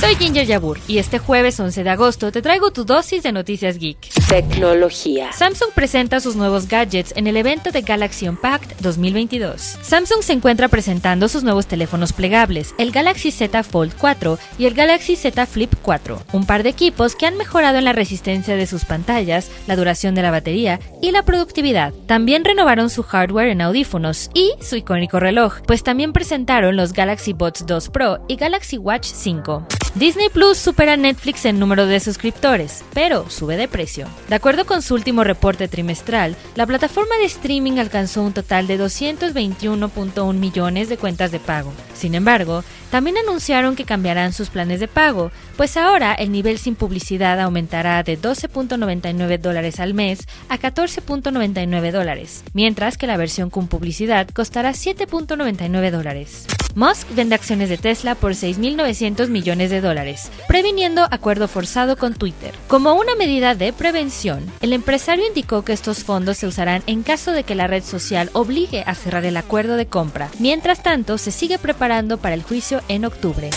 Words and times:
Soy 0.00 0.14
Ginger 0.14 0.46
Yabur 0.46 0.78
y 0.86 0.98
este 0.98 1.18
jueves 1.18 1.58
11 1.58 1.82
de 1.82 1.90
agosto 1.90 2.30
te 2.30 2.40
traigo 2.40 2.70
tu 2.70 2.84
dosis 2.84 3.24
de 3.24 3.32
noticias 3.32 3.78
geek. 3.78 3.98
Tecnología. 4.28 5.32
Samsung 5.32 5.72
presenta 5.74 6.20
sus 6.20 6.36
nuevos 6.36 6.68
gadgets 6.68 7.12
en 7.16 7.26
el 7.26 7.36
evento 7.36 7.72
de 7.72 7.82
Galaxy 7.82 8.28
Unpacked 8.28 8.76
2022. 8.78 9.60
Samsung 9.82 10.22
se 10.22 10.34
encuentra 10.34 10.68
presentando 10.68 11.28
sus 11.28 11.42
nuevos 11.42 11.66
teléfonos 11.66 12.12
plegables, 12.12 12.76
el 12.78 12.92
Galaxy 12.92 13.32
Z 13.32 13.64
Fold 13.64 13.92
4 13.98 14.38
y 14.56 14.66
el 14.66 14.74
Galaxy 14.74 15.16
Z 15.16 15.46
Flip 15.46 15.74
4, 15.82 16.22
un 16.32 16.46
par 16.46 16.62
de 16.62 16.68
equipos 16.68 17.16
que 17.16 17.26
han 17.26 17.36
mejorado 17.36 17.78
en 17.78 17.84
la 17.84 17.92
resistencia 17.92 18.54
de 18.54 18.68
sus 18.68 18.84
pantallas, 18.84 19.50
la 19.66 19.74
duración 19.74 20.14
de 20.14 20.22
la 20.22 20.30
batería 20.30 20.78
y 21.02 21.10
la 21.10 21.24
productividad. 21.24 21.92
También 22.06 22.44
renovaron 22.44 22.88
su 22.88 23.02
hardware 23.02 23.48
en 23.48 23.62
audífonos 23.62 24.30
y 24.32 24.52
su 24.60 24.76
icónico 24.76 25.18
reloj, 25.18 25.56
pues 25.66 25.82
también 25.82 26.12
presentaron 26.12 26.76
los 26.76 26.92
Galaxy 26.92 27.32
Buds 27.32 27.66
2 27.66 27.88
Pro 27.88 28.24
y 28.28 28.36
Galaxy 28.36 28.78
Watch 28.78 29.06
5. 29.12 29.66
Disney 29.94 30.28
Plus 30.28 30.58
supera 30.58 30.92
a 30.92 30.96
Netflix 30.96 31.44
en 31.44 31.58
número 31.58 31.86
de 31.86 31.98
suscriptores, 31.98 32.84
pero 32.92 33.28
sube 33.30 33.56
de 33.56 33.68
precio. 33.68 34.06
De 34.28 34.34
acuerdo 34.34 34.66
con 34.66 34.82
su 34.82 34.94
último 34.94 35.24
reporte 35.24 35.66
trimestral, 35.66 36.36
la 36.54 36.66
plataforma 36.66 37.16
de 37.16 37.24
streaming 37.24 37.78
alcanzó 37.78 38.22
un 38.22 38.32
total 38.32 38.66
de 38.66 38.78
221.1 38.78 40.34
millones 40.34 40.88
de 40.88 40.98
cuentas 40.98 41.32
de 41.32 41.40
pago. 41.40 41.72
Sin 41.94 42.14
embargo, 42.14 42.62
también 42.90 43.16
anunciaron 43.16 43.76
que 43.76 43.84
cambiarán 43.84 44.32
sus 44.32 44.50
planes 44.50 44.78
de 44.80 44.88
pago, 44.88 45.30
pues 45.56 45.76
ahora 45.76 46.14
el 46.14 46.32
nivel 46.32 46.58
sin 46.58 46.74
publicidad 46.74 47.40
aumentará 47.40 48.02
de 48.02 48.18
12.99 48.18 49.38
dólares 49.38 49.80
al 49.80 49.94
mes 49.94 50.20
a 50.48 50.58
14.99 50.58 51.92
dólares, 51.92 52.44
mientras 52.52 52.96
que 52.96 53.06
la 53.06 53.16
versión 53.16 53.50
con 53.50 53.68
publicidad 53.68 54.28
costará 54.28 54.70
7.99 54.70 55.90
dólares. 55.90 56.46
Musk 56.74 57.12
vende 57.14 57.34
acciones 57.34 57.68
de 57.68 57.76
Tesla 57.76 58.14
por 58.14 58.32
6.900 58.32 59.28
millones 59.28 59.70
de 59.70 59.77
dólares, 59.80 60.30
previniendo 60.46 61.06
acuerdo 61.10 61.48
forzado 61.48 61.96
con 61.96 62.14
Twitter. 62.14 62.54
Como 62.68 62.94
una 62.94 63.14
medida 63.14 63.54
de 63.54 63.72
prevención, 63.72 64.44
el 64.60 64.72
empresario 64.72 65.26
indicó 65.26 65.64
que 65.64 65.72
estos 65.72 66.04
fondos 66.04 66.38
se 66.38 66.46
usarán 66.46 66.82
en 66.86 67.02
caso 67.02 67.32
de 67.32 67.44
que 67.44 67.54
la 67.54 67.66
red 67.66 67.82
social 67.82 68.30
obligue 68.32 68.84
a 68.86 68.94
cerrar 68.94 69.24
el 69.24 69.36
acuerdo 69.36 69.76
de 69.76 69.86
compra. 69.86 70.30
Mientras 70.38 70.82
tanto, 70.82 71.18
se 71.18 71.30
sigue 71.30 71.58
preparando 71.58 72.18
para 72.18 72.34
el 72.34 72.42
juicio 72.42 72.80
en 72.88 73.04
octubre. 73.04 73.50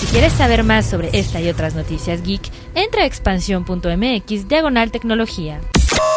Si 0.00 0.06
quieres 0.06 0.32
saber 0.32 0.64
más 0.64 0.86
sobre 0.86 1.10
esta 1.12 1.40
y 1.40 1.48
otras 1.48 1.74
noticias 1.74 2.22
geek, 2.22 2.42
entra 2.74 3.02
a 3.02 3.06
expansión.mx 3.06 4.48
diagonal 4.48 4.90
tecnología. 4.90 5.60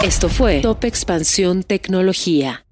Esto 0.01 0.29
fue 0.29 0.61
Top 0.61 0.83
Expansión 0.85 1.63
Tecnología. 1.63 2.65